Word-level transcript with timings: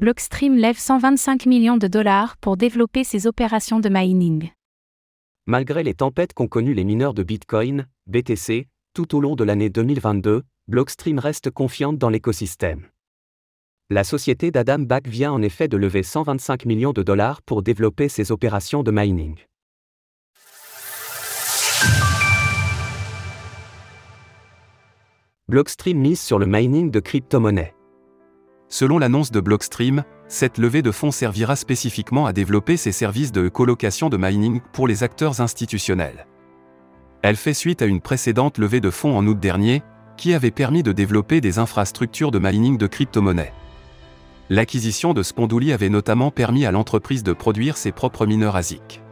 Blockstream 0.00 0.56
lève 0.56 0.78
125 0.78 1.44
millions 1.44 1.76
de 1.76 1.86
dollars 1.86 2.38
pour 2.38 2.56
développer 2.56 3.04
ses 3.04 3.26
opérations 3.26 3.80
de 3.80 3.90
mining. 3.90 4.48
Malgré 5.46 5.82
les 5.82 5.92
tempêtes 5.92 6.32
qu'ont 6.32 6.48
connues 6.48 6.72
les 6.72 6.84
mineurs 6.84 7.12
de 7.12 7.22
Bitcoin, 7.22 7.86
BTC, 8.06 8.66
tout 8.94 9.14
au 9.14 9.20
long 9.20 9.36
de 9.36 9.44
l'année 9.44 9.68
2022, 9.68 10.42
Blockstream 10.68 11.18
reste 11.18 11.50
confiante 11.50 11.98
dans 11.98 12.08
l'écosystème. 12.08 12.86
La 13.90 14.02
société 14.02 14.50
d'Adam 14.50 14.78
Back 14.78 15.06
vient 15.06 15.32
en 15.32 15.42
effet 15.42 15.68
de 15.68 15.76
lever 15.76 16.02
125 16.02 16.64
millions 16.64 16.94
de 16.94 17.02
dollars 17.02 17.42
pour 17.42 17.62
développer 17.62 18.08
ses 18.08 18.32
opérations 18.32 18.82
de 18.82 18.90
mining. 18.90 19.36
Blockstream 25.46 25.98
mise 25.98 26.22
sur 26.22 26.38
le 26.38 26.46
mining 26.46 26.90
de 26.90 27.00
crypto-monnaies. 27.00 27.74
Selon 28.72 28.98
l'annonce 28.98 29.32
de 29.32 29.40
Blockstream, 29.40 30.04
cette 30.28 30.56
levée 30.56 30.80
de 30.80 30.92
fonds 30.92 31.10
servira 31.10 31.56
spécifiquement 31.56 32.26
à 32.26 32.32
développer 32.32 32.76
ses 32.76 32.92
services 32.92 33.32
de 33.32 33.48
colocation 33.48 34.08
de 34.08 34.16
mining 34.16 34.60
pour 34.72 34.86
les 34.86 35.02
acteurs 35.02 35.40
institutionnels. 35.40 36.26
Elle 37.22 37.34
fait 37.34 37.52
suite 37.52 37.82
à 37.82 37.86
une 37.86 38.00
précédente 38.00 38.58
levée 38.58 38.80
de 38.80 38.90
fonds 38.90 39.18
en 39.18 39.26
août 39.26 39.38
dernier, 39.38 39.82
qui 40.16 40.34
avait 40.34 40.52
permis 40.52 40.84
de 40.84 40.92
développer 40.92 41.40
des 41.40 41.58
infrastructures 41.58 42.30
de 42.30 42.38
mining 42.38 42.78
de 42.78 42.86
crypto-monnaies. 42.86 43.52
L'acquisition 44.50 45.14
de 45.14 45.24
Spondouli 45.24 45.72
avait 45.72 45.88
notamment 45.88 46.30
permis 46.30 46.64
à 46.64 46.70
l'entreprise 46.70 47.24
de 47.24 47.32
produire 47.32 47.76
ses 47.76 47.90
propres 47.90 48.24
mineurs 48.24 48.54
ASIC. 48.54 49.02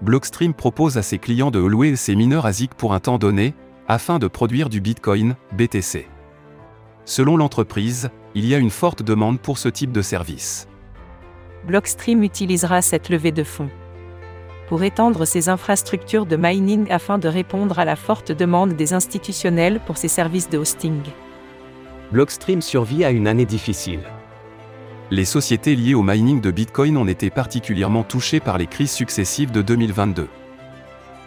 Blockstream 0.00 0.54
propose 0.54 0.96
à 0.96 1.02
ses 1.02 1.18
clients 1.18 1.50
de 1.50 1.58
louer 1.58 1.94
ces 1.96 2.16
mineurs 2.16 2.46
ASIC 2.46 2.74
pour 2.74 2.94
un 2.94 3.00
temps 3.00 3.18
donné, 3.18 3.54
afin 3.86 4.18
de 4.18 4.28
produire 4.28 4.70
du 4.70 4.80
Bitcoin, 4.80 5.36
BTC. 5.56 6.06
Selon 7.04 7.36
l'entreprise, 7.36 8.10
il 8.34 8.46
y 8.46 8.54
a 8.54 8.58
une 8.58 8.70
forte 8.70 9.02
demande 9.02 9.40
pour 9.40 9.58
ce 9.58 9.68
type 9.68 9.92
de 9.92 10.02
service. 10.02 10.68
Blockstream 11.66 12.22
utilisera 12.22 12.82
cette 12.82 13.08
levée 13.08 13.32
de 13.32 13.44
fonds 13.44 13.70
pour 14.68 14.84
étendre 14.84 15.26
ses 15.26 15.50
infrastructures 15.50 16.24
de 16.24 16.36
mining 16.36 16.90
afin 16.90 17.18
de 17.18 17.28
répondre 17.28 17.78
à 17.78 17.84
la 17.84 17.96
forte 17.96 18.32
demande 18.32 18.72
des 18.72 18.94
institutionnels 18.94 19.80
pour 19.84 19.98
ses 19.98 20.08
services 20.08 20.48
de 20.48 20.56
hosting. 20.56 21.02
Blockstream 22.10 22.62
survit 22.62 23.04
à 23.04 23.10
une 23.10 23.26
année 23.26 23.44
difficile 23.44 24.00
les 25.12 25.26
sociétés 25.26 25.76
liées 25.76 25.92
au 25.92 26.02
mining 26.02 26.40
de 26.40 26.50
Bitcoin 26.50 26.96
ont 26.96 27.06
été 27.06 27.28
particulièrement 27.28 28.02
touchées 28.02 28.40
par 28.40 28.56
les 28.56 28.66
crises 28.66 28.92
successives 28.92 29.50
de 29.50 29.60
2022. 29.60 30.26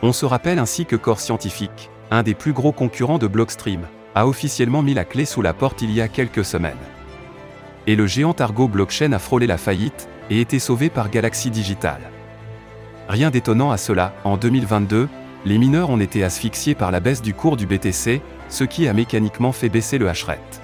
On 0.00 0.14
se 0.14 0.24
rappelle 0.24 0.58
ainsi 0.58 0.86
que 0.86 0.96
Core 0.96 1.20
Scientific, 1.20 1.90
un 2.10 2.22
des 2.22 2.32
plus 2.32 2.54
gros 2.54 2.72
concurrents 2.72 3.18
de 3.18 3.26
Blockstream, 3.26 3.82
a 4.14 4.26
officiellement 4.26 4.82
mis 4.82 4.94
la 4.94 5.04
clé 5.04 5.24
sous 5.24 5.42
la 5.42 5.52
porte 5.52 5.82
il 5.82 5.90
y 5.90 6.00
a 6.00 6.08
quelques 6.08 6.44
semaines. 6.44 6.76
Et 7.86 7.96
le 7.96 8.06
géant 8.06 8.34
Argo 8.38 8.68
Blockchain 8.68 9.12
a 9.12 9.18
frôlé 9.18 9.46
la 9.46 9.58
faillite 9.58 10.08
et 10.30 10.40
été 10.40 10.58
sauvé 10.58 10.88
par 10.88 11.10
Galaxy 11.10 11.50
Digital. 11.50 12.00
Rien 13.08 13.30
d'étonnant 13.30 13.70
à 13.70 13.76
cela, 13.76 14.14
en 14.24 14.36
2022, 14.36 15.08
les 15.44 15.58
mineurs 15.58 15.90
ont 15.90 16.00
été 16.00 16.24
asphyxiés 16.24 16.74
par 16.74 16.90
la 16.90 17.00
baisse 17.00 17.20
du 17.20 17.34
cours 17.34 17.56
du 17.56 17.66
BTC, 17.66 18.22
ce 18.48 18.64
qui 18.64 18.88
a 18.88 18.94
mécaniquement 18.94 19.52
fait 19.52 19.68
baisser 19.68 19.98
le 19.98 20.08
hashrate. 20.08 20.62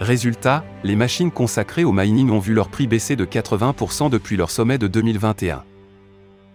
Résultat, 0.00 0.64
les 0.82 0.96
machines 0.96 1.30
consacrées 1.30 1.84
au 1.84 1.92
mining 1.92 2.30
ont 2.30 2.38
vu 2.38 2.54
leur 2.54 2.68
prix 2.68 2.86
baisser 2.86 3.14
de 3.14 3.24
80% 3.24 4.10
depuis 4.10 4.36
leur 4.36 4.50
sommet 4.50 4.78
de 4.78 4.86
2021. 4.86 5.64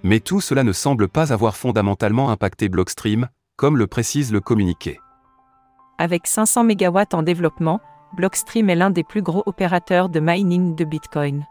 Mais 0.03 0.19
tout 0.19 0.41
cela 0.41 0.63
ne 0.63 0.73
semble 0.73 1.07
pas 1.07 1.31
avoir 1.31 1.55
fondamentalement 1.55 2.31
impacté 2.31 2.69
Blockstream, 2.69 3.29
comme 3.57 3.77
le 3.77 3.87
précise 3.87 4.31
le 4.31 4.39
communiqué. 4.39 4.99
Avec 6.01 6.27
500 6.27 6.63
MW 6.63 7.03
en 7.11 7.23
développement, 7.23 7.81
Blockstream 8.13 8.69
est 8.69 8.75
l'un 8.75 8.89
des 8.89 9.03
plus 9.03 9.21
gros 9.21 9.43
opérateurs 9.45 10.07
de 10.07 10.21
mining 10.21 10.73
de 10.73 10.85
Bitcoin. 10.85 11.45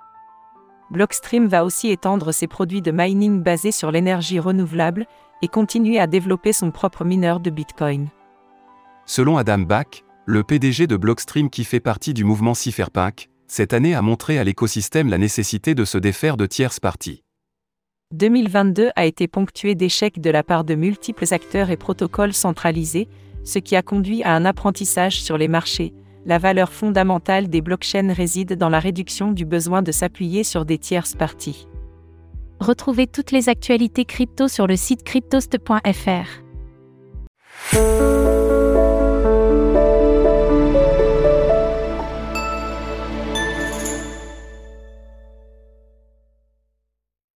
Blockstream 0.91 1.49
va 1.49 1.67
aussi 1.67 1.91
étendre 1.91 2.33
ses 2.33 2.47
produits 2.47 2.81
de 2.81 2.91
mining 2.91 3.43
basés 3.43 3.73
sur 3.73 3.91
l'énergie 3.91 4.41
renouvelable 4.41 5.07
et 5.43 5.49
continuer 5.49 6.01
à 6.01 6.07
développer 6.07 6.55
son 6.55 6.71
propre 6.71 7.05
mineur 7.05 7.41
de 7.41 7.51
Bitcoin. 7.51 8.09
Selon 9.05 9.37
Adam 9.37 9.59
Back, 9.59 10.03
le 10.25 10.43
PDG 10.43 10.87
de 10.87 10.97
Blockstream 10.97 11.51
qui 11.51 11.65
fait 11.65 11.79
partie 11.79 12.15
du 12.15 12.25
mouvement 12.25 12.55
Cypherpunk, 12.55 13.29
cette 13.49 13.75
année 13.75 13.95
a 13.95 14.01
montré 14.01 14.39
à 14.39 14.45
l'écosystème 14.45 15.11
la 15.11 15.19
nécessité 15.19 15.75
de 15.75 15.85
se 15.85 15.99
défaire 15.99 16.39
de 16.39 16.47
tierces 16.47 16.81
parties. 16.81 17.23
2022 18.15 18.93
a 18.97 19.05
été 19.05 19.29
ponctué 19.29 19.75
d'échecs 19.75 20.23
de 20.23 20.31
la 20.31 20.43
part 20.43 20.65
de 20.65 20.75
multiples 20.75 21.27
acteurs 21.35 21.69
et 21.69 21.77
protocoles 21.77 22.33
centralisés, 22.33 23.09
ce 23.45 23.59
qui 23.59 23.77
a 23.77 23.83
conduit 23.83 24.23
à 24.23 24.35
un 24.35 24.45
apprentissage 24.45 25.23
sur 25.23 25.39
les 25.39 25.49
marchés. 25.49 25.95
La 26.27 26.39
valeur 26.39 26.73
fondamentale 26.73 27.49
des 27.49 27.61
blockchains 27.61 28.13
réside 28.13 28.55
dans 28.55 28.69
la 28.69 28.81
réduction 28.81 29.33
du 29.33 29.45
besoin 29.45 29.83
de 29.83 29.93
s'appuyer 29.93 30.45
sur 30.45 30.65
des 30.65 30.79
tierces 30.79 31.15
parties. 31.15 31.69
Retrouvez 32.61 33.07
toutes 33.07 33.31
les 33.31 33.49
actualités 33.49 34.05
crypto 34.05 34.49
sur 34.49 34.67
le 34.67 34.77
site 34.77 35.05
cryptost.fr. 35.05 36.48